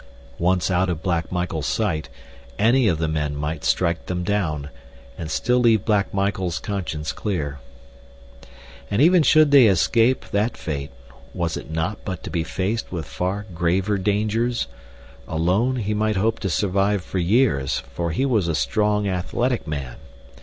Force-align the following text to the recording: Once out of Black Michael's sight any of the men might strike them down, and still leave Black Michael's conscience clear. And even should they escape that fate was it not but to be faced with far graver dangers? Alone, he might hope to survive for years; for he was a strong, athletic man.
Once 0.39 0.71
out 0.71 0.89
of 0.89 1.03
Black 1.03 1.31
Michael's 1.31 1.67
sight 1.67 2.09
any 2.57 2.87
of 2.87 2.97
the 2.97 3.07
men 3.07 3.35
might 3.35 3.63
strike 3.63 4.07
them 4.07 4.23
down, 4.23 4.71
and 5.15 5.29
still 5.29 5.59
leave 5.59 5.85
Black 5.85 6.11
Michael's 6.11 6.57
conscience 6.57 7.11
clear. 7.11 7.59
And 8.89 8.99
even 8.99 9.21
should 9.21 9.51
they 9.51 9.67
escape 9.67 10.25
that 10.31 10.57
fate 10.57 10.89
was 11.35 11.55
it 11.55 11.69
not 11.69 11.99
but 12.03 12.23
to 12.23 12.31
be 12.31 12.43
faced 12.43 12.91
with 12.91 13.05
far 13.05 13.45
graver 13.53 13.99
dangers? 13.99 14.65
Alone, 15.27 15.75
he 15.75 15.93
might 15.93 16.15
hope 16.15 16.39
to 16.39 16.49
survive 16.49 17.03
for 17.03 17.19
years; 17.19 17.83
for 17.93 18.09
he 18.09 18.25
was 18.25 18.47
a 18.47 18.55
strong, 18.55 19.07
athletic 19.07 19.67
man. 19.67 19.97